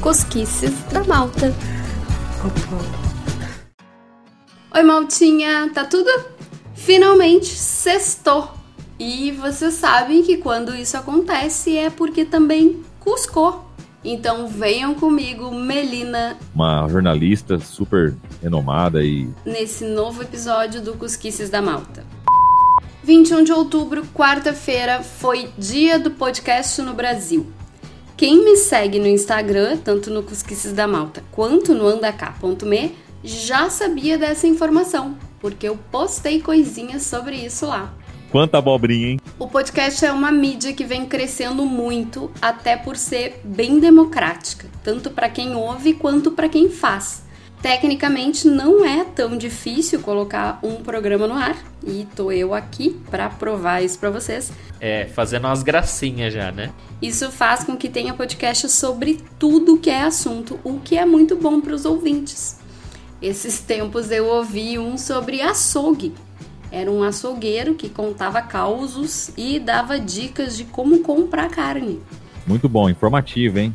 Cosquices 0.00 0.72
da 0.92 1.02
Malta. 1.02 1.52
Oi, 4.72 4.82
Maltinha, 4.84 5.68
tá 5.74 5.84
tudo? 5.84 6.08
Finalmente 6.76 7.46
sextou! 7.46 8.52
E 9.00 9.32
vocês 9.32 9.74
sabem 9.74 10.22
que 10.22 10.36
quando 10.36 10.76
isso 10.76 10.96
acontece 10.96 11.76
é 11.76 11.90
porque 11.90 12.24
também 12.24 12.84
cuscou. 13.00 13.68
Então 14.04 14.46
venham 14.46 14.94
comigo, 14.94 15.50
Melina. 15.50 16.36
Uma 16.54 16.86
jornalista 16.88 17.58
super 17.58 18.14
renomada 18.40 19.02
e. 19.02 19.28
Nesse 19.44 19.84
novo 19.84 20.22
episódio 20.22 20.80
do 20.80 20.94
Cusquices 20.94 21.50
da 21.50 21.60
Malta. 21.60 22.04
21 23.04 23.44
de 23.44 23.52
outubro, 23.52 24.02
quarta-feira, 24.14 25.02
foi 25.02 25.50
dia 25.58 25.98
do 25.98 26.12
podcast 26.12 26.80
no 26.80 26.94
Brasil. 26.94 27.46
Quem 28.16 28.42
me 28.42 28.56
segue 28.56 28.98
no 28.98 29.06
Instagram, 29.06 29.76
tanto 29.76 30.10
no 30.10 30.22
Cusquices 30.22 30.72
da 30.72 30.88
Malta 30.88 31.22
quanto 31.30 31.74
no 31.74 31.86
andacá.me, 31.86 32.94
já 33.22 33.68
sabia 33.68 34.16
dessa 34.16 34.46
informação, 34.46 35.18
porque 35.38 35.68
eu 35.68 35.76
postei 35.90 36.40
coisinhas 36.40 37.02
sobre 37.02 37.36
isso 37.36 37.66
lá. 37.66 37.92
Quanta 38.30 38.56
abobrinha, 38.56 39.08
hein? 39.08 39.20
O 39.38 39.48
podcast 39.48 40.02
é 40.02 40.10
uma 40.10 40.32
mídia 40.32 40.72
que 40.72 40.84
vem 40.84 41.04
crescendo 41.04 41.66
muito, 41.66 42.30
até 42.40 42.74
por 42.74 42.96
ser 42.96 43.38
bem 43.44 43.78
democrática, 43.78 44.66
tanto 44.82 45.10
para 45.10 45.28
quem 45.28 45.54
ouve 45.54 45.92
quanto 45.92 46.30
para 46.30 46.48
quem 46.48 46.70
faz. 46.70 47.23
Tecnicamente 47.64 48.46
não 48.46 48.84
é 48.84 49.04
tão 49.04 49.38
difícil 49.38 49.98
colocar 50.00 50.58
um 50.62 50.82
programa 50.82 51.26
no 51.26 51.32
ar, 51.32 51.56
e 51.82 52.06
tô 52.14 52.30
eu 52.30 52.52
aqui 52.52 52.90
para 53.10 53.30
provar 53.30 53.82
isso 53.82 53.98
para 53.98 54.10
vocês. 54.10 54.52
É, 54.78 55.06
fazendo 55.06 55.46
umas 55.46 55.62
gracinhas 55.62 56.34
já, 56.34 56.52
né? 56.52 56.74
Isso 57.00 57.30
faz 57.30 57.64
com 57.64 57.74
que 57.74 57.88
tenha 57.88 58.12
podcast 58.12 58.68
sobre 58.68 59.18
tudo 59.38 59.78
que 59.78 59.88
é 59.88 60.02
assunto, 60.02 60.60
o 60.62 60.78
que 60.78 60.98
é 60.98 61.06
muito 61.06 61.36
bom 61.36 61.58
para 61.58 61.72
os 61.72 61.86
ouvintes. 61.86 62.58
Esses 63.22 63.60
tempos 63.60 64.10
eu 64.10 64.26
ouvi 64.26 64.78
um 64.78 64.98
sobre 64.98 65.40
açougue, 65.40 66.12
era 66.70 66.90
um 66.90 67.02
açougueiro 67.02 67.74
que 67.76 67.88
contava 67.88 68.42
causos 68.42 69.30
e 69.38 69.58
dava 69.58 69.98
dicas 69.98 70.54
de 70.54 70.64
como 70.64 70.98
comprar 70.98 71.48
carne. 71.48 72.02
Muito 72.46 72.68
bom, 72.68 72.90
informativo, 72.90 73.58
hein? 73.58 73.74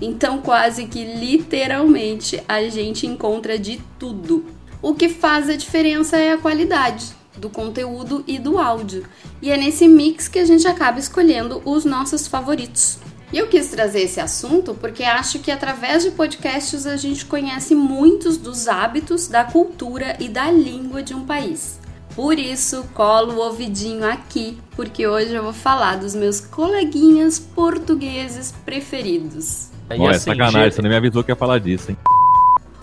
Então, 0.00 0.38
quase 0.38 0.86
que 0.86 1.04
literalmente 1.04 2.42
a 2.48 2.62
gente 2.68 3.06
encontra 3.06 3.58
de 3.58 3.80
tudo. 3.98 4.44
O 4.82 4.94
que 4.94 5.08
faz 5.08 5.48
a 5.48 5.56
diferença 5.56 6.16
é 6.16 6.32
a 6.32 6.38
qualidade 6.38 7.14
do 7.36 7.48
conteúdo 7.48 8.22
e 8.26 8.38
do 8.38 8.58
áudio. 8.58 9.06
E 9.40 9.50
é 9.50 9.56
nesse 9.56 9.88
mix 9.88 10.28
que 10.28 10.38
a 10.38 10.44
gente 10.44 10.66
acaba 10.66 10.98
escolhendo 10.98 11.62
os 11.64 11.84
nossos 11.84 12.26
favoritos. 12.26 12.98
E 13.32 13.38
eu 13.38 13.48
quis 13.48 13.68
trazer 13.68 14.02
esse 14.02 14.20
assunto 14.20 14.74
porque 14.74 15.02
acho 15.02 15.40
que 15.40 15.50
através 15.50 16.04
de 16.04 16.12
podcasts 16.12 16.86
a 16.86 16.96
gente 16.96 17.24
conhece 17.26 17.74
muitos 17.74 18.36
dos 18.36 18.68
hábitos, 18.68 19.26
da 19.26 19.42
cultura 19.44 20.16
e 20.20 20.28
da 20.28 20.50
língua 20.50 21.02
de 21.02 21.14
um 21.14 21.24
país. 21.24 21.80
Por 22.14 22.38
isso, 22.38 22.84
colo 22.94 23.34
o 23.34 23.40
ouvidinho 23.40 24.08
aqui, 24.08 24.56
porque 24.76 25.04
hoje 25.04 25.34
eu 25.34 25.42
vou 25.42 25.52
falar 25.52 25.96
dos 25.96 26.14
meus 26.14 26.38
coleguinhas 26.38 27.40
portugueses 27.40 28.54
preferidos. 28.64 29.73
Bom, 29.88 30.10
é 30.10 30.18
sacanagem, 30.18 30.70
você 30.70 30.82
nem 30.82 30.90
me 30.90 30.96
avisou 30.96 31.22
que 31.22 31.30
ia 31.30 31.36
falar 31.36 31.58
disso, 31.58 31.90
hein? 31.90 31.98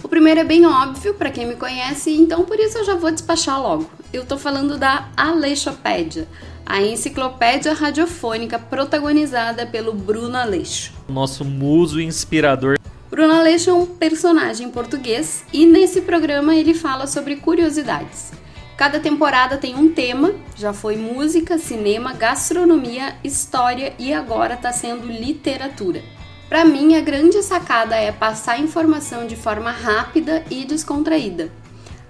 O 0.04 0.08
primeiro 0.08 0.40
é 0.40 0.44
bem 0.44 0.66
óbvio 0.66 1.14
para 1.14 1.32
quem 1.32 1.48
me 1.48 1.56
conhece, 1.56 2.12
então 2.12 2.44
por 2.44 2.60
isso 2.60 2.78
eu 2.78 2.86
já 2.86 2.96
vou 2.96 3.12
despachar 3.12 3.62
logo. 3.62 3.90
Eu 4.12 4.26
tô 4.26 4.38
falando 4.38 4.78
da 4.78 5.08
Aleixopédia, 5.16 6.28
a 6.66 6.82
enciclopédia 6.82 7.74
radiofônica 7.74 8.58
protagonizada 8.58 9.66
pelo 9.66 9.94
Bruno 9.94 10.38
Aleixo. 10.38 10.94
Nosso 11.08 11.44
muso 11.44 12.00
inspirador. 12.00 12.78
Bruno 13.10 13.34
Aleixo 13.34 13.70
é 13.70 13.74
um 13.74 13.86
personagem 13.86 14.70
português 14.72 15.44
e 15.52 15.66
nesse 15.66 16.02
programa 16.02 16.56
ele 16.56 16.74
fala 16.74 17.08
sobre 17.08 17.36
curiosidades. 17.36 18.32
Cada 18.78 19.00
temporada 19.00 19.58
tem 19.58 19.76
um 19.76 19.94
tema, 19.94 20.34
já 20.56 20.74
foi 20.74 20.96
música, 20.96 21.58
cinema, 21.58 22.14
gastronomia, 22.14 23.16
história 23.24 23.94
e 24.00 24.12
agora 24.14 24.56
está 24.56 24.72
sendo 24.72 25.06
literatura. 25.06 26.02
Para 26.52 26.66
mim, 26.66 26.96
a 26.96 27.00
grande 27.00 27.42
sacada 27.42 27.96
é 27.96 28.12
passar 28.12 28.60
informação 28.60 29.26
de 29.26 29.38
forma 29.38 29.72
rápida 29.72 30.44
e 30.52 30.66
descontraída. 30.66 31.50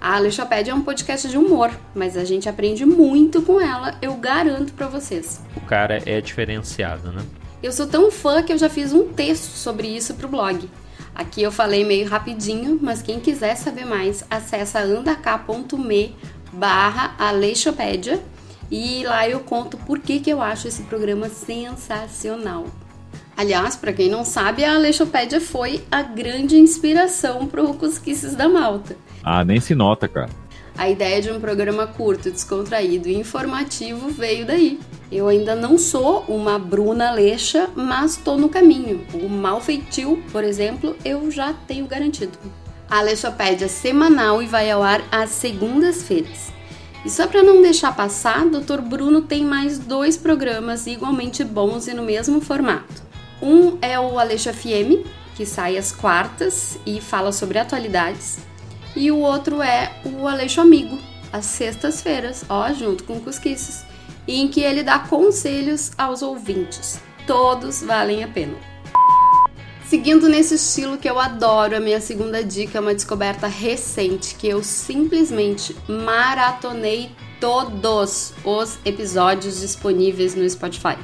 A 0.00 0.16
Alexopédia 0.16 0.72
é 0.72 0.74
um 0.74 0.82
podcast 0.82 1.28
de 1.28 1.38
humor, 1.38 1.70
mas 1.94 2.16
a 2.16 2.24
gente 2.24 2.48
aprende 2.48 2.84
muito 2.84 3.40
com 3.42 3.60
ela, 3.60 3.94
eu 4.02 4.14
garanto 4.14 4.72
para 4.72 4.88
vocês. 4.88 5.40
O 5.56 5.60
cara 5.60 6.02
é 6.04 6.20
diferenciado, 6.20 7.12
né? 7.12 7.24
Eu 7.62 7.70
sou 7.70 7.86
tão 7.86 8.10
fã 8.10 8.42
que 8.42 8.52
eu 8.52 8.58
já 8.58 8.68
fiz 8.68 8.92
um 8.92 9.12
texto 9.12 9.52
sobre 9.52 9.86
isso 9.86 10.14
pro 10.14 10.26
blog. 10.26 10.68
Aqui 11.14 11.40
eu 11.40 11.52
falei 11.52 11.84
meio 11.84 12.08
rapidinho, 12.08 12.80
mas 12.82 13.00
quem 13.00 13.20
quiser 13.20 13.54
saber 13.54 13.84
mais, 13.84 14.24
acessa 14.28 14.80
andacá.me 14.80 16.16
barra 16.52 17.14
Aleixopédia 17.16 18.20
e 18.68 19.04
lá 19.04 19.28
eu 19.28 19.38
conto 19.38 19.76
por 19.76 20.00
que, 20.00 20.18
que 20.18 20.30
eu 20.30 20.42
acho 20.42 20.66
esse 20.66 20.82
programa 20.82 21.28
sensacional. 21.28 22.66
Aliás, 23.36 23.76
para 23.76 23.92
quem 23.92 24.08
não 24.08 24.24
sabe, 24.24 24.64
a 24.64 24.74
Aleixopédia 24.74 25.40
foi 25.40 25.82
a 25.90 26.02
grande 26.02 26.56
inspiração 26.56 27.46
para 27.46 27.62
o 27.62 27.74
Cusquices 27.74 28.34
da 28.34 28.48
Malta. 28.48 28.96
Ah, 29.24 29.44
nem 29.44 29.60
se 29.60 29.74
nota, 29.74 30.06
cara. 30.06 30.30
A 30.76 30.88
ideia 30.88 31.20
de 31.20 31.30
um 31.30 31.38
programa 31.38 31.86
curto, 31.86 32.30
descontraído 32.30 33.08
e 33.08 33.14
informativo 33.14 34.08
veio 34.08 34.46
daí. 34.46 34.80
Eu 35.10 35.28
ainda 35.28 35.54
não 35.54 35.76
sou 35.76 36.24
uma 36.28 36.58
Bruna 36.58 37.12
Leixa, 37.12 37.68
mas 37.76 38.12
estou 38.12 38.38
no 38.38 38.48
caminho. 38.48 39.04
O 39.12 39.28
mal 39.28 39.60
feitio, 39.60 40.22
por 40.32 40.42
exemplo, 40.42 40.96
eu 41.04 41.30
já 41.30 41.52
tenho 41.52 41.86
garantido. 41.86 42.38
A 42.88 42.98
Alexopédia 42.98 43.66
é 43.66 43.68
semanal 43.68 44.42
e 44.42 44.46
vai 44.46 44.70
ao 44.70 44.82
ar 44.82 45.02
às 45.10 45.30
segundas-feiras. 45.30 46.52
E 47.04 47.10
só 47.10 47.26
para 47.26 47.42
não 47.42 47.60
deixar 47.60 47.94
passar, 47.94 48.46
Dr. 48.46 48.80
Bruno 48.80 49.22
tem 49.22 49.44
mais 49.44 49.78
dois 49.78 50.16
programas 50.16 50.86
igualmente 50.86 51.42
bons 51.42 51.88
e 51.88 51.94
no 51.94 52.02
mesmo 52.02 52.40
formato. 52.40 53.11
Um 53.42 53.76
é 53.82 53.98
o 53.98 54.20
Alexa 54.20 54.52
FM, 54.52 55.04
que 55.34 55.44
sai 55.44 55.76
às 55.76 55.90
quartas 55.90 56.78
e 56.86 57.00
fala 57.00 57.32
sobre 57.32 57.58
atualidades. 57.58 58.38
E 58.94 59.10
o 59.10 59.18
outro 59.18 59.60
é 59.60 60.00
o 60.04 60.28
Aleixo 60.28 60.60
Amigo, 60.60 60.96
às 61.32 61.46
sextas-feiras, 61.46 62.44
ó, 62.48 62.72
junto 62.72 63.02
com 63.02 63.18
Cusquices, 63.18 63.84
em 64.28 64.46
que 64.46 64.60
ele 64.60 64.84
dá 64.84 65.00
conselhos 65.00 65.90
aos 65.98 66.22
ouvintes. 66.22 67.00
Todos 67.26 67.82
valem 67.82 68.22
a 68.22 68.28
pena. 68.28 68.54
Seguindo 69.86 70.28
nesse 70.28 70.54
estilo 70.54 70.96
que 70.96 71.10
eu 71.10 71.18
adoro, 71.18 71.76
a 71.76 71.80
minha 71.80 72.00
segunda 72.00 72.44
dica 72.44 72.78
é 72.78 72.80
uma 72.80 72.94
descoberta 72.94 73.48
recente 73.48 74.36
que 74.36 74.46
eu 74.46 74.62
simplesmente 74.62 75.76
maratonei 75.88 77.10
todos 77.40 78.32
os 78.44 78.78
episódios 78.84 79.60
disponíveis 79.60 80.36
no 80.36 80.48
Spotify. 80.48 80.96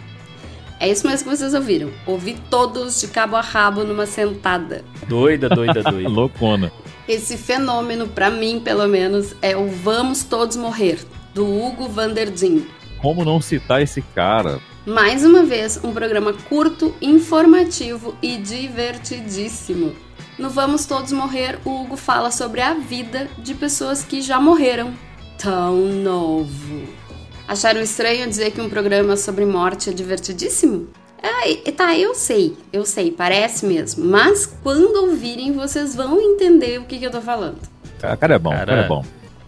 É 0.81 0.89
isso 0.89 1.06
mesmo 1.06 1.28
que 1.28 1.37
vocês 1.37 1.55
ouviram. 1.55 1.91
Ouvi 2.06 2.37
todos 2.49 3.00
de 3.00 3.09
cabo 3.09 3.37
a 3.37 3.41
rabo 3.41 3.83
numa 3.83 4.06
sentada. 4.06 4.84
Doida, 5.09 5.49
doida, 5.49 5.83
doida. 5.83 6.09
Loucona. 6.09 6.72
Esse 7.09 7.37
fenômeno, 7.37 8.06
para 8.06 8.31
mim, 8.31 8.61
pelo 8.61 8.87
menos, 8.87 9.34
é 9.43 9.56
o 9.56 9.67
Vamos 9.69 10.22
Todos 10.22 10.56
Morrer, 10.56 10.99
do 11.34 11.47
Hugo 11.47 11.88
Vanderdin. 11.88 12.67
Como 13.00 13.25
não 13.25 13.41
citar 13.41 13.83
esse 13.83 14.03
cara? 14.03 14.61
Mais 14.87 15.25
uma 15.25 15.43
vez, 15.43 15.81
um 15.83 15.93
programa 15.93 16.33
curto, 16.33 16.94
informativo 17.00 18.15
e 18.22 18.37
divertidíssimo. 18.37 19.94
No 20.38 20.50
Vamos 20.50 20.87
Todos 20.87 21.11
Morrer, 21.12 21.59
o 21.65 21.81
Hugo 21.83 21.97
fala 21.97 22.31
sobre 22.31 22.61
a 22.61 22.75
vida 22.75 23.28
de 23.38 23.55
pessoas 23.55 24.05
que 24.05 24.22
já 24.22 24.38
morreram. 24.38 24.94
Tão 25.38 25.77
novo. 25.77 27.08
Acharam 27.49 27.81
estranho 27.81 28.29
dizer 28.29 28.53
que 28.53 28.61
um 28.61 28.69
programa 28.69 29.17
sobre 29.17 29.45
morte 29.45 29.91
é 29.91 29.93
divertidíssimo? 29.93 30.89
É, 31.21 31.73
tá, 31.73 31.99
eu 31.99 32.15
sei, 32.15 32.56
eu 32.73 32.85
sei, 32.85 33.11
parece 33.11 33.67
mesmo. 33.67 34.05
Mas 34.05 34.47
quando 34.62 35.06
ouvirem, 35.06 35.53
vocês 35.53 35.95
vão 35.95 36.21
entender 36.21 36.79
o 36.79 36.85
que, 36.85 36.99
que 36.99 37.06
eu 37.06 37.11
tô 37.11 37.21
falando. 37.21 37.59
O 37.97 38.17
cara 38.17 38.35
é 38.35 38.39
bom, 38.39 38.50
cara, 38.50 38.67
cara 38.67 38.83
é 38.83 38.89
bom. 38.89 39.05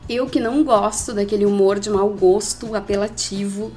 Eu 0.08 0.26
que 0.26 0.40
não 0.40 0.64
gosto 0.64 1.12
daquele 1.12 1.46
humor 1.46 1.78
de 1.78 1.88
mau 1.88 2.08
gosto, 2.08 2.74
apelativo, 2.74 3.70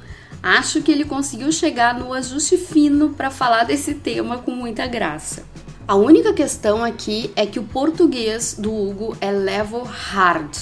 Acho 0.44 0.82
que 0.82 0.92
ele 0.92 1.06
conseguiu 1.06 1.50
chegar 1.50 1.98
no 1.98 2.12
ajuste 2.12 2.58
fino 2.58 3.14
para 3.14 3.30
falar 3.30 3.64
desse 3.64 3.94
tema 3.94 4.36
com 4.36 4.50
muita 4.50 4.86
graça. 4.86 5.42
A 5.88 5.94
única 5.94 6.34
questão 6.34 6.84
aqui 6.84 7.32
é 7.34 7.46
que 7.46 7.58
o 7.58 7.62
português 7.62 8.54
do 8.58 8.70
Hugo 8.70 9.16
é 9.22 9.30
level 9.30 9.84
hard. 9.84 10.54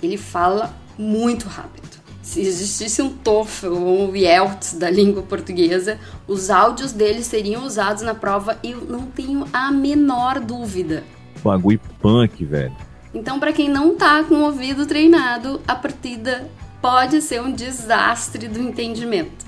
Ele 0.00 0.16
fala 0.16 0.72
muito 0.96 1.48
rápido. 1.48 1.93
Se 2.24 2.40
existisse 2.40 3.02
um 3.02 3.10
TOEFL 3.10 3.74
ou 3.74 4.10
um 4.10 4.16
IELTS 4.16 4.72
da 4.74 4.90
língua 4.90 5.22
portuguesa, 5.22 6.00
os 6.26 6.48
áudios 6.48 6.90
dele 6.90 7.22
seriam 7.22 7.64
usados 7.64 8.02
na 8.02 8.14
prova 8.14 8.58
e 8.62 8.70
eu 8.70 8.80
não 8.80 9.02
tenho 9.02 9.46
a 9.52 9.70
menor 9.70 10.40
dúvida. 10.40 11.04
Bagulho 11.44 11.78
punk, 12.00 12.42
velho. 12.42 12.74
Então, 13.12 13.38
para 13.38 13.52
quem 13.52 13.68
não 13.68 13.94
tá 13.94 14.24
com 14.24 14.36
o 14.36 14.44
ouvido 14.44 14.86
treinado, 14.86 15.60
a 15.68 15.76
partida 15.76 16.50
pode 16.80 17.20
ser 17.20 17.42
um 17.42 17.52
desastre 17.52 18.48
do 18.48 18.58
entendimento. 18.58 19.44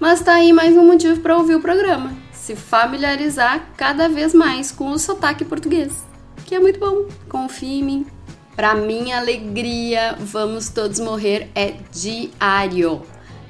Mas 0.00 0.20
tá 0.20 0.34
aí 0.34 0.52
mais 0.52 0.76
um 0.76 0.84
motivo 0.84 1.20
para 1.20 1.38
ouvir 1.38 1.54
o 1.54 1.60
programa. 1.60 2.12
se 2.32 2.56
familiarizar 2.56 3.68
cada 3.76 4.08
vez 4.08 4.34
mais 4.34 4.72
com 4.72 4.90
o 4.90 4.98
sotaque 4.98 5.44
português, 5.44 6.04
que 6.44 6.56
é 6.56 6.58
muito 6.58 6.80
bom. 6.80 7.06
Confie 7.28 7.78
em 7.78 7.84
mim. 7.84 8.06
Para 8.54 8.74
minha 8.74 9.18
alegria, 9.18 10.14
vamos 10.20 10.68
todos 10.68 11.00
morrer 11.00 11.50
é 11.54 11.74
diário. 11.90 13.00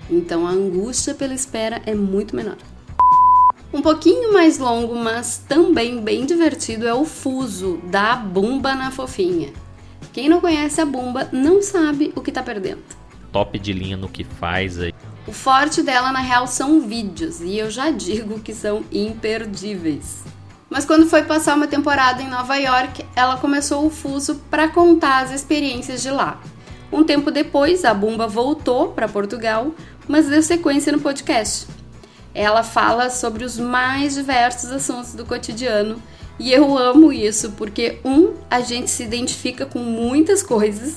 Então 0.08 0.46
a 0.46 0.50
angústia 0.50 1.12
pela 1.12 1.34
espera 1.34 1.82
é 1.84 1.92
muito 1.92 2.36
menor. 2.36 2.56
Um 3.72 3.82
pouquinho 3.82 4.32
mais 4.32 4.58
longo, 4.58 4.94
mas 4.94 5.38
também 5.48 6.00
bem 6.00 6.24
divertido, 6.24 6.86
é 6.86 6.94
o 6.94 7.04
Fuso, 7.04 7.80
da 7.84 8.14
Bumba 8.14 8.74
na 8.74 8.92
Fofinha. 8.92 9.52
Quem 10.12 10.28
não 10.28 10.40
conhece 10.40 10.80
a 10.80 10.86
Bumba 10.86 11.28
não 11.32 11.60
sabe 11.60 12.12
o 12.14 12.20
que 12.20 12.30
tá 12.30 12.42
perdendo. 12.42 12.82
Top 13.32 13.58
de 13.58 13.72
linha 13.72 13.96
no 13.96 14.08
que 14.08 14.22
faz 14.22 14.78
aí. 14.78 14.94
O 15.26 15.32
forte 15.32 15.82
dela, 15.82 16.12
na 16.12 16.20
real, 16.20 16.46
são 16.46 16.80
vídeos, 16.80 17.40
e 17.40 17.56
eu 17.56 17.70
já 17.70 17.90
digo 17.90 18.40
que 18.40 18.54
são 18.54 18.84
imperdíveis. 18.92 20.22
Mas 20.72 20.86
quando 20.86 21.06
foi 21.06 21.22
passar 21.22 21.54
uma 21.54 21.66
temporada 21.66 22.22
em 22.22 22.28
Nova 22.28 22.56
York, 22.56 23.04
ela 23.14 23.36
começou 23.36 23.84
o 23.84 23.90
fuso 23.90 24.36
para 24.50 24.68
contar 24.68 25.22
as 25.22 25.30
experiências 25.30 26.00
de 26.00 26.10
lá. 26.10 26.40
Um 26.90 27.04
tempo 27.04 27.30
depois, 27.30 27.84
a 27.84 27.92
Bumba 27.92 28.26
voltou 28.26 28.88
para 28.88 29.06
Portugal, 29.06 29.74
mas 30.08 30.28
deu 30.30 30.42
sequência 30.42 30.90
no 30.90 30.98
podcast. 30.98 31.66
Ela 32.34 32.62
fala 32.62 33.10
sobre 33.10 33.44
os 33.44 33.58
mais 33.58 34.14
diversos 34.14 34.70
assuntos 34.70 35.12
do 35.12 35.26
cotidiano 35.26 36.02
e 36.38 36.50
eu 36.50 36.78
amo 36.78 37.12
isso 37.12 37.50
porque 37.50 37.98
um, 38.02 38.32
a 38.50 38.62
gente 38.62 38.90
se 38.90 39.02
identifica 39.02 39.66
com 39.66 39.78
muitas 39.78 40.42
coisas 40.42 40.96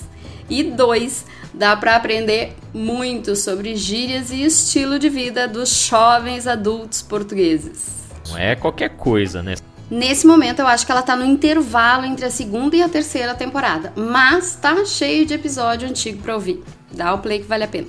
e 0.50 0.64
dois, 0.64 1.26
dá 1.54 1.76
para 1.76 1.98
aprender 1.98 2.56
muito 2.74 3.36
sobre 3.36 3.76
gírias 3.76 4.32
e 4.32 4.42
estilo 4.42 4.98
de 4.98 5.10
vida 5.10 5.50
dos 5.50 5.86
jovens 5.86 6.48
adultos 6.48 7.02
portugueses. 7.02 8.05
Não 8.30 8.38
é 8.38 8.56
qualquer 8.56 8.90
coisa, 8.90 9.42
né? 9.44 9.56
Nesse 9.90 10.26
momento 10.26 10.60
eu 10.60 10.68
acho 10.68 10.86
que 10.86 10.92
ela 10.92 11.04
tá 11.04 11.16
no 11.16 11.24
intervalo 11.24 12.06
entre 12.06 12.26
a 12.26 12.32
segunda 12.32 12.76
e 12.76 12.82
a 12.82 12.90
terceira 12.90 13.36
temporada, 13.36 13.94
mas 13.96 14.56
tá 14.56 14.84
cheio 14.84 15.26
de 15.26 15.34
episódio 15.34 15.88
antigo 15.88 16.22
para 16.24 16.34
ouvir. 16.34 16.64
Dá 16.92 17.14
o 17.14 17.20
play 17.20 17.40
que 17.40 17.46
vale 17.46 17.64
a 17.64 17.68
pena. 17.68 17.88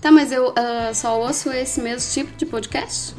Tá, 0.00 0.10
mas 0.10 0.32
eu 0.32 0.50
uh, 0.50 0.94
só 0.94 1.20
ouço 1.20 1.50
esse 1.50 1.80
mesmo 1.80 2.12
tipo 2.12 2.36
de 2.36 2.46
podcast? 2.46 3.14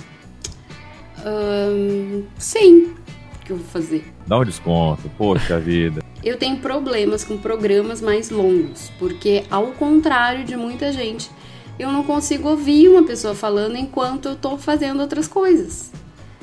Uh, 1.19 2.25
sim. 2.37 2.95
O 3.35 3.45
que 3.45 3.51
eu 3.51 3.57
vou 3.57 3.65
fazer? 3.65 4.11
Dá 4.25 4.39
um 4.39 4.45
desconto, 4.45 5.09
poxa 5.17 5.59
vida. 5.59 6.03
Eu 6.23 6.37
tenho 6.37 6.57
problemas 6.57 7.23
com 7.23 7.37
programas 7.37 8.01
mais 8.01 8.31
longos, 8.31 8.91
porque 8.97 9.43
ao 9.51 9.67
contrário 9.73 10.43
de 10.43 10.57
muita 10.57 10.91
gente, 10.91 11.29
eu 11.77 11.91
não 11.91 12.03
consigo 12.03 12.49
ouvir 12.49 12.89
uma 12.89 13.03
pessoa 13.03 13.35
falando 13.35 13.75
enquanto 13.75 14.29
eu 14.29 14.35
tô 14.35 14.57
fazendo 14.57 15.01
outras 15.01 15.27
coisas. 15.27 15.91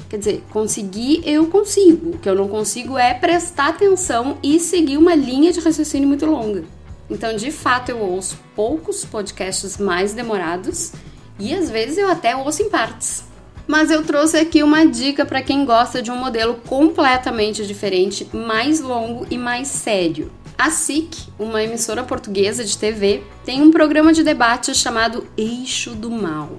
Quer 0.08 0.18
dizer, 0.18 0.44
conseguir 0.50 1.22
eu 1.24 1.46
consigo. 1.46 2.10
O 2.10 2.18
que 2.18 2.28
eu 2.28 2.34
não 2.34 2.46
consigo 2.46 2.98
é 2.98 3.14
prestar 3.14 3.68
atenção 3.68 4.36
e 4.42 4.60
seguir 4.60 4.98
uma 4.98 5.14
linha 5.14 5.52
de 5.52 5.60
raciocínio 5.60 6.06
muito 6.06 6.26
longa. 6.26 6.64
Então, 7.08 7.34
de 7.34 7.50
fato, 7.50 7.90
eu 7.90 7.98
ouço 7.98 8.38
poucos 8.54 9.04
podcasts 9.04 9.78
mais 9.78 10.12
demorados 10.12 10.92
e 11.38 11.54
às 11.54 11.70
vezes 11.70 11.96
eu 11.96 12.10
até 12.10 12.36
ouço 12.36 12.62
em 12.62 12.68
partes. 12.68 13.24
Mas 13.66 13.90
eu 13.90 14.02
trouxe 14.02 14.36
aqui 14.36 14.62
uma 14.62 14.84
dica 14.84 15.24
para 15.24 15.42
quem 15.42 15.64
gosta 15.64 16.02
de 16.02 16.10
um 16.10 16.16
modelo 16.16 16.56
completamente 16.66 17.66
diferente, 17.66 18.28
mais 18.34 18.80
longo 18.80 19.26
e 19.30 19.38
mais 19.38 19.68
sério. 19.68 20.30
A 20.56 20.70
SIC, 20.70 21.16
uma 21.38 21.62
emissora 21.62 22.04
portuguesa 22.04 22.64
de 22.64 22.76
TV, 22.76 23.22
tem 23.44 23.62
um 23.62 23.70
programa 23.70 24.12
de 24.12 24.22
debate 24.22 24.74
chamado 24.74 25.26
Eixo 25.36 25.94
do 25.94 26.10
Mal. 26.10 26.58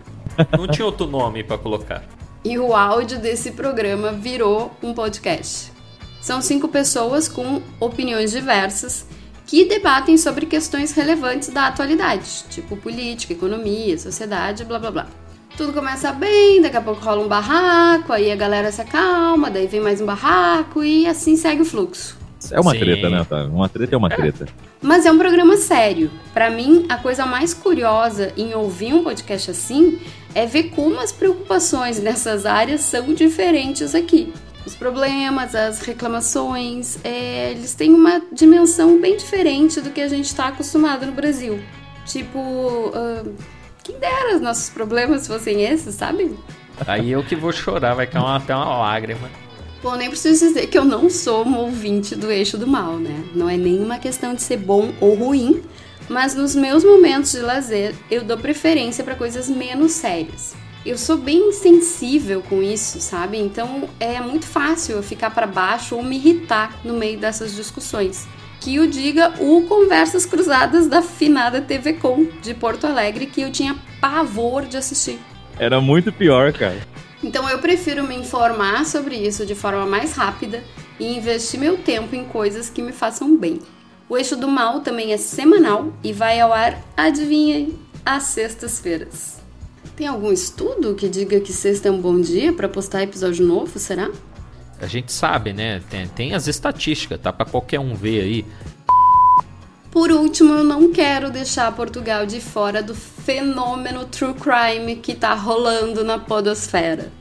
Não 0.58 0.68
tinha 0.68 0.86
outro 0.86 1.08
nome 1.08 1.44
para 1.44 1.58
colocar. 1.58 2.04
E 2.44 2.58
o 2.58 2.76
áudio 2.76 3.20
desse 3.20 3.52
programa 3.52 4.12
virou 4.12 4.72
um 4.82 4.94
podcast. 4.94 5.72
São 6.22 6.42
cinco 6.42 6.68
pessoas 6.68 7.28
com 7.28 7.62
opiniões 7.80 8.32
diversas 8.32 9.06
que 9.46 9.66
debatem 9.66 10.18
sobre 10.18 10.46
questões 10.46 10.92
relevantes 10.92 11.50
da 11.50 11.68
atualidade, 11.68 12.46
tipo 12.50 12.76
política, 12.76 13.34
economia, 13.34 13.98
sociedade, 13.98 14.66
blá 14.66 14.80
blá 14.80 14.92
blá. 14.92 15.08
Tudo 15.56 15.72
começa 15.72 16.12
bem, 16.12 16.62
daqui 16.62 16.78
a 16.78 16.82
pouco 16.82 17.04
rola 17.04 17.24
um 17.24 17.28
barraco, 17.28 18.12
aí 18.12 18.32
a 18.32 18.36
galera 18.36 18.72
se 18.72 18.82
acalma, 18.82 19.52
daí 19.52 19.68
vem 19.68 19.82
mais 19.82 20.02
um 20.02 20.06
barraco 20.06 20.84
e 20.84 21.06
assim 21.06 21.36
segue 21.36 21.62
o 21.62 21.66
fluxo. 21.66 22.23
É 22.52 22.60
uma 22.60 22.72
Sim. 22.72 22.80
treta, 22.80 23.10
né, 23.10 23.22
Otávio? 23.22 23.54
Uma 23.54 23.70
treta 23.70 23.96
é 23.96 23.98
uma 23.98 24.10
treta. 24.10 24.48
Mas 24.82 25.06
é 25.06 25.12
um 25.12 25.18
programa 25.18 25.58
sério. 25.58 26.12
Para 26.34 26.50
mim, 26.50 26.86
a 26.90 26.98
coisa 26.98 27.26
mais 27.26 27.54
curiosa 27.54 28.34
em 28.36 28.54
ouvir 28.54 28.94
um 28.94 29.04
podcast 29.04 29.52
assim 29.52 30.00
é 30.36 30.46
ver 30.46 30.70
como 30.70 31.00
as 31.00 31.12
preocupações 31.12 32.00
nessas 32.00 32.46
áreas 32.46 32.82
são 32.82 33.14
diferentes 33.14 33.94
aqui 33.96 34.34
os 34.66 34.76
problemas, 34.76 35.56
as 35.56 35.82
reclamações, 35.82 36.98
é, 37.04 37.52
eles 37.52 37.74
têm 37.74 37.94
uma 37.94 38.22
dimensão 38.32 39.00
bem 39.00 39.18
diferente 39.18 39.82
do 39.82 39.90
que 39.90 40.02
a 40.02 40.08
gente 40.08 40.26
está 40.26 40.48
acostumado 40.48 41.06
no 41.06 41.12
Brasil. 41.12 41.60
Tipo, 42.06 42.40
uh, 42.40 43.36
quem 43.84 43.98
dera 44.00 44.36
os 44.36 44.42
nossos 44.42 44.70
problemas 44.70 45.28
fossem 45.28 45.64
esses, 45.64 45.96
sabe? 45.96 46.38
Aí 46.88 47.12
eu 47.12 47.24
que 47.24 47.36
vou 47.36 47.52
chorar, 47.52 47.94
vai 47.94 48.08
cair 48.08 48.26
até 48.26 48.56
uma 48.56 48.78
lágrima. 48.78 49.30
Bom, 49.84 49.96
nem 49.96 50.10
preciso 50.10 50.48
dizer 50.48 50.68
que 50.68 50.78
eu 50.78 50.86
não 50.86 51.10
sou 51.10 51.44
uma 51.44 51.60
ouvinte 51.60 52.16
do 52.16 52.32
eixo 52.32 52.58
do 52.58 52.66
mal, 52.66 52.98
né? 52.98 53.24
Não 53.36 53.48
é 53.48 53.58
nenhuma 53.58 54.00
questão 54.00 54.34
de 54.34 54.42
ser 54.42 54.58
bom 54.58 54.94
ou 55.00 55.14
ruim, 55.14 55.62
mas 56.10 56.34
nos 56.34 56.56
meus 56.56 56.84
momentos 56.84 57.34
de 57.34 57.42
lazer 57.42 57.94
eu 58.10 58.24
dou 58.24 58.38
preferência 58.38 59.04
para 59.04 59.14
coisas 59.14 59.50
menos 59.50 59.92
sérias 59.92 60.56
eu 60.86 60.98
sou 60.98 61.18
bem 61.18 61.52
sensível 61.52 62.42
com 62.42 62.62
isso, 62.62 63.00
sabe? 63.00 63.38
Então 63.38 63.90
é 64.00 64.20
muito 64.20 64.46
fácil 64.46 64.98
eu 64.98 65.04
ficar 65.04 65.30
para 65.30 65.48
baixo 65.48 65.96
ou 65.96 66.04
me 66.04 66.18
irritar 66.18 66.80
no 66.84 66.94
meio 66.94 67.18
dessas 67.18 67.56
discussões. 67.56 68.28
Que 68.60 68.80
o 68.80 68.88
diga 68.88 69.34
o 69.40 69.64
Conversas 69.64 70.26
Cruzadas 70.26 70.88
da 70.88 71.02
finada 71.02 71.62
TV 71.62 71.94
Com 71.94 72.28
de 72.42 72.54
Porto 72.54 72.86
Alegre, 72.86 73.26
que 73.26 73.42
eu 73.42 73.52
tinha 73.52 73.76
pavor 74.00 74.66
de 74.66 74.78
assistir. 74.78 75.20
Era 75.58 75.80
muito 75.80 76.12
pior, 76.12 76.52
cara. 76.54 76.93
Então 77.24 77.50
eu 77.50 77.60
prefiro 77.60 78.06
me 78.06 78.16
informar 78.16 78.86
sobre 78.86 79.16
isso 79.16 79.46
de 79.46 79.56
forma 79.56 79.86
mais 79.86 80.14
rápida 80.14 80.64
e 81.00 81.16
investir 81.18 81.60
meu 81.60 81.78
tempo 81.78 82.16
em 82.16 82.26
coisas 82.26 82.70
que 82.70 82.82
me 82.82 82.92
façam 82.92 83.38
bem. 83.38 83.60
O 84.10 84.18
Eixo 84.18 84.36
do 84.36 84.48
Mal 84.48 84.82
também 84.82 85.14
é 85.14 85.18
semanal 85.18 85.94
e 86.04 86.12
vai 86.12 86.40
ao 86.40 86.52
ar, 86.52 86.80
adivinhem, 86.98 87.80
às 88.06 88.24
sextas-feiras. 88.24 89.42
Tem 89.96 90.08
algum 90.08 90.32
estudo 90.32 90.96
que 90.96 91.08
diga 91.08 91.40
que 91.40 91.54
sexta 91.54 91.88
é 91.88 91.92
um 91.92 92.02
bom 92.02 92.20
dia 92.20 92.52
para 92.52 92.68
postar 92.68 93.04
episódio 93.04 93.46
novo, 93.46 93.80
será? 93.80 94.12
A 94.82 94.88
gente 94.88 95.12
sabe, 95.12 95.54
né? 95.54 95.82
Tem, 95.90 96.08
tem 96.08 96.34
as 96.34 96.48
estatísticas, 96.48 97.20
tá 97.22 97.32
para 97.32 97.46
qualquer 97.46 97.80
um 97.80 97.96
ver 97.96 98.22
aí. 98.22 98.46
Por 99.94 100.12
último, 100.12 100.56
eu 100.56 100.64
não 100.64 100.92
quero 100.92 101.30
deixar 101.30 101.72
Portugal 101.72 102.26
de 102.26 102.42
fora 102.42 102.82
do 102.82 102.96
fenômeno 102.96 104.06
true 104.06 104.34
crime 104.34 104.96
que 104.96 105.14
tá 105.14 105.36
rolando 105.36 106.04
na 106.04 106.18
podosfera. 106.18 107.12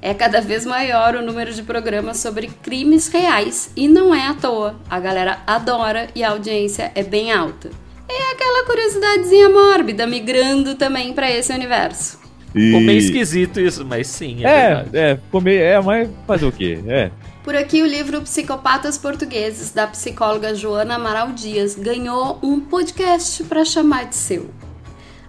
É 0.00 0.14
cada 0.14 0.40
vez 0.40 0.64
maior 0.64 1.14
o 1.14 1.20
número 1.20 1.52
de 1.52 1.62
programas 1.62 2.16
sobre 2.16 2.46
crimes 2.62 3.08
reais 3.08 3.70
e 3.76 3.86
não 3.86 4.14
é 4.14 4.28
à 4.28 4.32
toa. 4.32 4.76
A 4.88 4.98
galera 4.98 5.40
adora 5.46 6.08
e 6.14 6.24
a 6.24 6.30
audiência 6.30 6.90
é 6.94 7.02
bem 7.02 7.30
alta. 7.30 7.70
É 8.08 8.32
aquela 8.32 8.64
curiosidadezinha 8.64 9.50
mórbida 9.50 10.06
migrando 10.06 10.74
também 10.74 11.12
para 11.12 11.30
esse 11.30 11.52
universo. 11.52 12.18
E... 12.54 12.68
Ficou 12.68 12.80
meio 12.80 12.98
esquisito 12.98 13.60
isso, 13.60 13.84
mas 13.84 14.06
sim, 14.06 14.42
é, 14.42 14.48
é 14.48 14.74
verdade. 14.74 14.96
É, 14.96 15.16
ficou 15.16 15.40
meio. 15.42 15.60
É, 15.60 15.78
mas 15.82 16.08
fazer 16.26 16.46
o 16.46 16.52
quê? 16.52 16.78
É. 16.86 17.10
Por 17.42 17.56
aqui, 17.56 17.82
o 17.82 17.86
livro 17.86 18.22
Psicopatas 18.22 18.96
Portugueses, 18.96 19.72
da 19.72 19.86
psicóloga 19.86 20.54
Joana 20.54 20.94
Amaral 20.94 21.32
Dias, 21.32 21.74
ganhou 21.74 22.38
um 22.42 22.60
podcast 22.60 23.42
para 23.44 23.64
chamar 23.64 24.06
de 24.06 24.14
seu. 24.14 24.50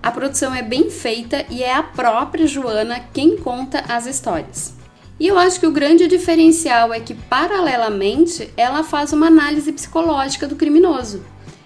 A 0.01 0.11
produção 0.11 0.53
é 0.53 0.61
bem 0.61 0.89
feita 0.89 1.45
e 1.49 1.63
é 1.63 1.73
a 1.73 1.81
própria 1.81 2.45
Joana 2.45 2.99
quem 3.13 3.37
conta 3.37 3.83
as 3.87 4.05
histórias. 4.05 4.75
E 5.19 5.27
eu 5.27 5.39
acho 5.39 5.59
que 5.59 5.67
o 5.67 5.71
grande 5.71 6.07
diferencial 6.07 6.93
é 6.93 6.99
que, 6.99 7.13
paralelamente, 7.13 8.51
ela 8.55 8.83
faz 8.83 9.11
uma 9.11 9.27
análise 9.27 9.71
psicológica 9.71 10.47
do 10.47 10.55
criminoso. 10.55 11.23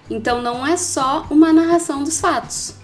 Então, 0.10 0.42
não 0.42 0.66
é 0.66 0.78
só 0.78 1.26
uma 1.30 1.52
narração 1.52 2.04
dos 2.04 2.22
fatos 2.22 2.78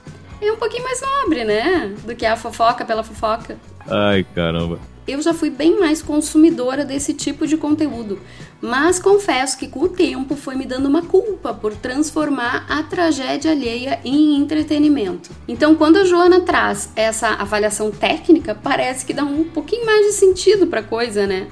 é 0.48 0.52
um 0.52 0.58
pouquinho 0.58 0.84
mais 0.84 1.02
nobre, 1.02 1.44
né? 1.44 1.96
Do 2.04 2.16
que 2.16 2.26
a 2.26 2.36
fofoca 2.36 2.84
pela 2.86 3.04
fofoca. 3.04 3.58
Ai, 3.88 4.26
caramba. 4.36 4.80
Eu 5.08 5.22
já 5.22 5.34
fui 5.34 5.50
bem 5.50 5.80
mais 5.80 6.02
consumidora 6.02 6.86
desse 6.86 7.14
tipo 7.14 7.46
de 7.46 7.58
conteúdo, 7.58 8.20
mas 8.62 9.00
confesso 9.00 9.58
que 9.58 9.68
com 9.68 9.82
o 9.82 9.90
tempo 9.90 10.36
foi 10.36 10.56
me 10.56 10.66
dando 10.66 10.88
uma 10.88 11.02
culpa 11.02 11.54
por 11.54 11.76
transformar 11.76 12.66
a 12.70 12.82
tragédia 12.84 13.52
alheia 13.52 14.00
em 14.06 14.38
entretenimento. 14.38 15.30
Então, 15.48 15.76
quando 15.76 15.98
a 15.98 16.06
Joana 16.06 16.40
traz 16.40 16.90
essa 16.96 17.28
avaliação 17.30 17.92
técnica, 17.92 18.56
parece 18.56 19.06
que 19.06 19.14
dá 19.14 19.26
um 19.26 19.44
pouquinho 19.44 19.86
mais 19.86 20.06
de 20.06 20.14
sentido 20.14 20.68
para 20.68 20.82
coisa, 20.82 21.28
né? 21.28 21.48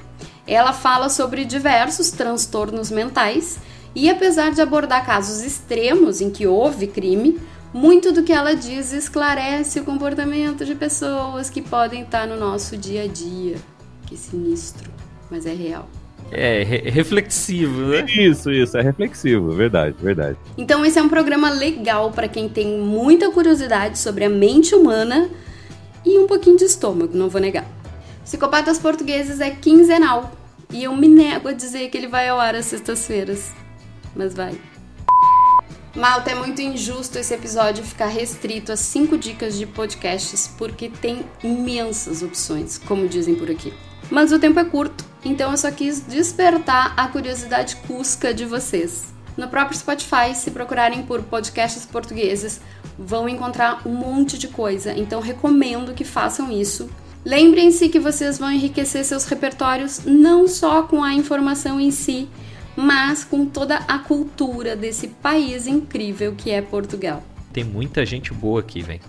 Ela 0.46 0.72
fala 0.72 1.10
sobre 1.10 1.44
diversos 1.44 2.10
transtornos 2.10 2.90
mentais 2.90 3.58
e 3.94 4.08
apesar 4.08 4.50
de 4.50 4.62
abordar 4.62 5.04
casos 5.04 5.42
extremos 5.42 6.20
em 6.20 6.30
que 6.30 6.46
houve 6.46 6.86
crime, 6.86 7.38
Muito 7.72 8.12
do 8.12 8.22
que 8.22 8.32
ela 8.32 8.54
diz 8.54 8.92
esclarece 8.92 9.80
o 9.80 9.84
comportamento 9.84 10.64
de 10.64 10.74
pessoas 10.74 11.48
que 11.48 11.62
podem 11.62 12.02
estar 12.02 12.26
no 12.26 12.36
nosso 12.36 12.76
dia 12.76 13.04
a 13.04 13.06
dia. 13.06 13.56
Que 14.06 14.16
sinistro, 14.16 14.90
mas 15.30 15.46
é 15.46 15.54
real. 15.54 15.88
É, 16.30 16.62
re 16.62 16.90
reflexivo, 16.90 17.88
né? 17.88 18.06
Isso, 18.08 18.50
isso, 18.50 18.76
é 18.76 18.82
reflexivo, 18.82 19.50
verdade, 19.52 19.96
verdade. 20.00 20.38
Então 20.56 20.84
esse 20.84 20.98
é 20.98 21.02
um 21.02 21.08
programa 21.08 21.50
legal 21.50 22.10
para 22.10 22.28
quem 22.28 22.48
tem 22.48 22.78
muita 22.78 23.30
curiosidade 23.30 23.98
sobre 23.98 24.24
a 24.24 24.30
mente 24.30 24.74
humana 24.74 25.28
e 26.04 26.18
um 26.18 26.26
pouquinho 26.26 26.56
de 26.56 26.64
estômago, 26.64 27.16
não 27.16 27.28
vou 27.28 27.40
negar. 27.40 27.66
Psicopatas 28.24 28.78
Portugueses 28.78 29.40
é 29.40 29.50
quinzenal 29.50 30.32
e 30.70 30.84
eu 30.84 30.96
me 30.96 31.08
nego 31.08 31.48
a 31.48 31.52
dizer 31.52 31.90
que 31.90 31.98
ele 31.98 32.08
vai 32.08 32.28
ao 32.28 32.40
ar 32.40 32.54
às 32.54 32.66
sextas-feiras, 32.66 33.52
mas 34.16 34.34
vai. 34.34 34.58
Malta, 35.94 36.30
é 36.30 36.34
muito 36.34 36.62
injusto 36.62 37.18
esse 37.18 37.34
episódio 37.34 37.84
ficar 37.84 38.06
restrito 38.06 38.72
a 38.72 38.76
cinco 38.76 39.18
dicas 39.18 39.58
de 39.58 39.66
podcasts, 39.66 40.50
porque 40.56 40.88
tem 40.88 41.22
imensas 41.44 42.22
opções, 42.22 42.78
como 42.78 43.06
dizem 43.06 43.34
por 43.34 43.50
aqui. 43.50 43.74
Mas 44.10 44.32
o 44.32 44.38
tempo 44.38 44.58
é 44.58 44.64
curto, 44.64 45.04
então 45.22 45.50
eu 45.50 45.56
só 45.58 45.70
quis 45.70 46.00
despertar 46.00 46.94
a 46.96 47.08
curiosidade 47.08 47.76
cusca 47.86 48.32
de 48.32 48.46
vocês. 48.46 49.12
No 49.36 49.48
próprio 49.48 49.78
Spotify, 49.78 50.34
se 50.34 50.50
procurarem 50.50 51.02
por 51.02 51.22
podcasts 51.24 51.84
portugueses, 51.84 52.58
vão 52.98 53.28
encontrar 53.28 53.86
um 53.86 53.94
monte 53.94 54.38
de 54.38 54.48
coisa, 54.48 54.94
então 54.94 55.20
recomendo 55.20 55.92
que 55.92 56.04
façam 56.04 56.50
isso. 56.50 56.88
Lembrem-se 57.22 57.90
que 57.90 58.00
vocês 58.00 58.38
vão 58.38 58.50
enriquecer 58.50 59.04
seus 59.04 59.26
repertórios 59.26 60.00
não 60.06 60.48
só 60.48 60.82
com 60.82 61.04
a 61.04 61.12
informação 61.12 61.78
em 61.78 61.90
si, 61.90 62.28
mas 62.76 63.24
com 63.24 63.46
toda 63.46 63.76
a 63.88 63.98
cultura 63.98 64.74
desse 64.76 65.08
país 65.08 65.66
incrível 65.66 66.34
que 66.36 66.50
é 66.50 66.62
Portugal. 66.62 67.22
Tem 67.52 67.64
muita 67.64 68.04
gente 68.06 68.32
boa 68.32 68.60
aqui, 68.60 68.82
velho. 68.82 69.00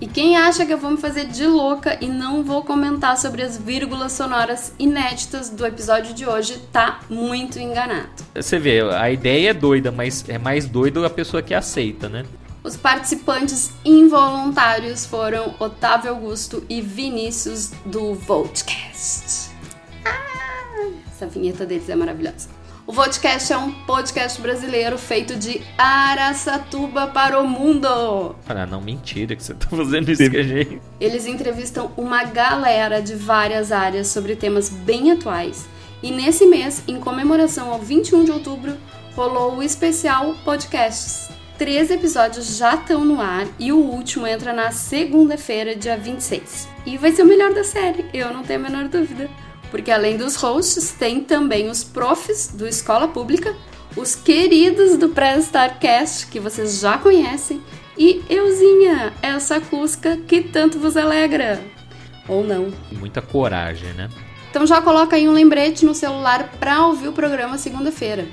E 0.00 0.06
quem 0.06 0.34
acha 0.34 0.64
que 0.64 0.72
eu 0.72 0.78
vou 0.78 0.92
me 0.92 0.96
fazer 0.96 1.26
de 1.26 1.46
louca 1.46 1.98
e 2.00 2.08
não 2.08 2.42
vou 2.42 2.64
comentar 2.64 3.18
sobre 3.18 3.42
as 3.42 3.58
vírgulas 3.58 4.12
sonoras 4.12 4.72
inéditas 4.78 5.50
do 5.50 5.66
episódio 5.66 6.14
de 6.14 6.26
hoje, 6.26 6.58
tá 6.72 7.00
muito 7.10 7.58
enganado. 7.58 8.08
Você 8.34 8.58
vê, 8.58 8.80
a 8.80 9.10
ideia 9.10 9.50
é 9.50 9.54
doida, 9.54 9.92
mas 9.92 10.24
é 10.26 10.38
mais 10.38 10.66
doido 10.66 11.04
a 11.04 11.10
pessoa 11.10 11.42
que 11.42 11.52
aceita, 11.52 12.08
né? 12.08 12.24
Os 12.64 12.76
participantes 12.76 13.72
involuntários 13.84 15.04
foram 15.04 15.54
Otávio 15.58 16.10
Augusto 16.10 16.64
e 16.68 16.80
Vinícius 16.80 17.72
do 17.84 18.14
Voltcast. 18.14 19.49
Essa 21.20 21.26
vinheta 21.26 21.66
deles 21.66 21.86
é 21.90 21.94
maravilhosa. 21.94 22.48
O 22.86 22.92
Vodcast 22.92 23.52
é 23.52 23.58
um 23.58 23.70
podcast 23.84 24.40
brasileiro 24.40 24.96
feito 24.96 25.36
de 25.36 25.60
Araçatuba 25.76 27.08
para 27.08 27.38
o 27.38 27.46
mundo. 27.46 28.34
Ah, 28.48 28.64
não, 28.64 28.80
mentira 28.80 29.36
que 29.36 29.44
você 29.44 29.52
tá 29.52 29.68
fazendo 29.68 30.10
isso 30.10 30.30
com 30.30 30.38
a 30.38 30.42
gente. 30.42 30.80
Eles 30.98 31.26
entrevistam 31.26 31.92
uma 31.94 32.24
galera 32.24 33.02
de 33.02 33.14
várias 33.14 33.70
áreas 33.70 34.08
sobre 34.08 34.34
temas 34.34 34.70
bem 34.70 35.12
atuais. 35.12 35.68
E 36.02 36.10
nesse 36.10 36.46
mês, 36.46 36.82
em 36.88 36.98
comemoração 36.98 37.70
ao 37.70 37.78
21 37.78 38.24
de 38.24 38.30
outubro, 38.30 38.78
rolou 39.14 39.56
o 39.56 39.62
especial 39.62 40.34
Podcasts. 40.42 41.28
Três 41.58 41.90
episódios 41.90 42.56
já 42.56 42.76
estão 42.76 43.04
no 43.04 43.20
ar 43.20 43.46
e 43.58 43.70
o 43.72 43.76
último 43.76 44.26
entra 44.26 44.54
na 44.54 44.70
segunda-feira, 44.70 45.76
dia 45.76 45.98
26. 45.98 46.66
E 46.86 46.96
vai 46.96 47.12
ser 47.12 47.24
o 47.24 47.26
melhor 47.26 47.52
da 47.52 47.62
série, 47.62 48.06
eu 48.14 48.32
não 48.32 48.42
tenho 48.42 48.60
a 48.60 48.62
menor 48.62 48.88
dúvida 48.88 49.28
porque 49.70 49.90
além 49.90 50.16
dos 50.16 50.36
hosts, 50.36 50.90
tem 50.92 51.20
também 51.20 51.68
os 51.68 51.84
profs 51.84 52.48
do 52.48 52.66
Escola 52.66 53.08
Pública, 53.08 53.54
os 53.96 54.14
queridos 54.14 54.96
do 54.96 55.08
Pré-Starcast, 55.08 56.26
que 56.26 56.40
vocês 56.40 56.80
já 56.80 56.98
conhecem, 56.98 57.60
e 57.96 58.22
euzinha, 58.28 59.12
essa 59.20 59.60
Cusca 59.60 60.16
que 60.16 60.40
tanto 60.40 60.78
vos 60.78 60.96
alegra. 60.96 61.60
Ou 62.28 62.44
não. 62.44 62.72
Muita 62.92 63.20
coragem, 63.20 63.92
né? 63.94 64.08
Então 64.50 64.66
já 64.66 64.80
coloca 64.80 65.16
aí 65.16 65.28
um 65.28 65.32
lembrete 65.32 65.84
no 65.84 65.94
celular 65.94 66.50
para 66.58 66.86
ouvir 66.86 67.08
o 67.08 67.12
programa 67.12 67.58
segunda-feira. 67.58 68.26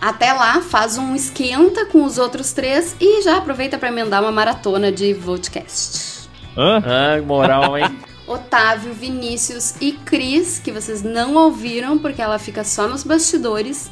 Até 0.00 0.32
lá, 0.32 0.60
faz 0.60 0.96
um 0.96 1.14
esquenta 1.14 1.86
com 1.86 2.04
os 2.04 2.18
outros 2.18 2.52
três 2.52 2.94
e 3.00 3.22
já 3.22 3.38
aproveita 3.38 3.76
para 3.76 3.88
emendar 3.88 4.22
uma 4.22 4.30
maratona 4.30 4.92
de 4.92 5.12
podcast. 5.14 6.28
Hã? 6.56 6.82
Ah, 6.84 7.22
moral, 7.22 7.76
hein? 7.76 7.97
Otávio, 8.28 8.92
Vinícius 8.92 9.74
e 9.80 9.92
Cris, 9.92 10.58
que 10.58 10.70
vocês 10.70 11.02
não 11.02 11.34
ouviram 11.34 11.98
porque 11.98 12.20
ela 12.20 12.38
fica 12.38 12.62
só 12.62 12.86
nos 12.86 13.02
bastidores. 13.02 13.90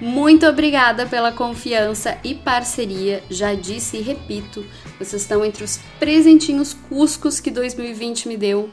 Muito 0.00 0.46
obrigada 0.46 1.06
pela 1.06 1.32
confiança 1.32 2.18
e 2.22 2.34
parceria. 2.34 3.22
Já 3.30 3.54
disse 3.54 3.96
e 3.96 4.02
repito, 4.02 4.64
vocês 4.98 5.22
estão 5.22 5.44
entre 5.44 5.64
os 5.64 5.78
presentinhos 5.98 6.74
cuscos 6.74 7.40
que 7.40 7.50
2020 7.50 8.28
me 8.28 8.36
deu. 8.36 8.68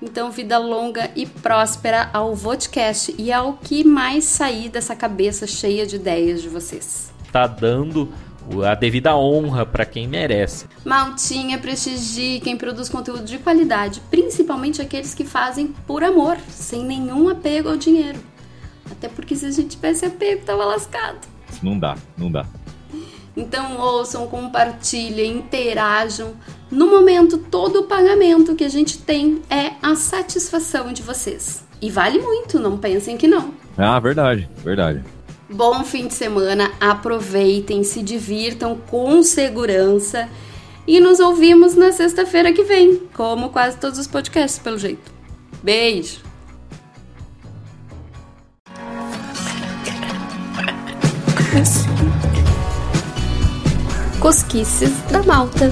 Então, 0.00 0.30
vida 0.30 0.58
longa 0.58 1.10
e 1.14 1.26
próspera 1.26 2.10
ao 2.12 2.34
Vodcast 2.34 3.14
e 3.16 3.30
ao 3.30 3.54
que 3.54 3.84
mais 3.84 4.24
sair 4.24 4.68
dessa 4.68 4.96
cabeça 4.96 5.46
cheia 5.46 5.86
de 5.86 5.96
ideias 5.96 6.42
de 6.42 6.48
vocês. 6.48 7.12
Tá 7.30 7.46
dando 7.46 8.12
a 8.68 8.74
devida 8.74 9.16
honra 9.16 9.64
para 9.64 9.84
quem 9.84 10.06
merece. 10.06 10.66
Maltinha, 10.84 11.58
prestigie 11.58 12.40
quem 12.40 12.56
produz 12.56 12.88
conteúdo 12.88 13.24
de 13.24 13.38
qualidade, 13.38 14.00
principalmente 14.10 14.82
aqueles 14.82 15.14
que 15.14 15.24
fazem 15.24 15.68
por 15.86 16.02
amor, 16.02 16.36
sem 16.48 16.84
nenhum 16.84 17.28
apego 17.28 17.68
ao 17.68 17.76
dinheiro. 17.76 18.18
Até 18.90 19.08
porque 19.08 19.34
se 19.34 19.46
a 19.46 19.50
gente 19.50 19.76
tivesse 19.76 20.04
apego, 20.04 20.44
tava 20.44 20.64
lascado. 20.64 21.18
Não 21.62 21.78
dá, 21.78 21.96
não 22.16 22.30
dá. 22.30 22.46
Então 23.36 23.78
ouçam, 23.78 24.26
compartilhem, 24.26 25.38
interajam. 25.38 26.34
No 26.70 26.90
momento, 26.90 27.38
todo 27.38 27.80
o 27.80 27.84
pagamento 27.84 28.54
que 28.54 28.64
a 28.64 28.68
gente 28.68 28.98
tem 28.98 29.42
é 29.48 29.72
a 29.82 29.94
satisfação 29.94 30.92
de 30.92 31.02
vocês. 31.02 31.64
E 31.80 31.90
vale 31.90 32.18
muito, 32.18 32.58
não 32.58 32.76
pensem 32.76 33.16
que 33.16 33.26
não. 33.26 33.54
Ah, 33.76 33.98
verdade, 33.98 34.48
verdade. 34.62 35.02
Bom 35.52 35.84
fim 35.84 36.06
de 36.06 36.14
semana, 36.14 36.72
aproveitem, 36.80 37.84
se 37.84 38.02
divirtam 38.02 38.74
com 38.74 39.22
segurança 39.22 40.26
e 40.86 40.98
nos 40.98 41.20
ouvimos 41.20 41.74
na 41.74 41.92
sexta-feira 41.92 42.52
que 42.54 42.62
vem, 42.62 43.02
como 43.12 43.50
quase 43.50 43.76
todos 43.76 43.98
os 43.98 44.06
podcasts, 44.06 44.58
pelo 44.58 44.78
jeito. 44.78 45.12
Beijo! 45.62 46.20
Cosquices 54.20 54.90
da 55.10 55.22
Malta. 55.22 55.70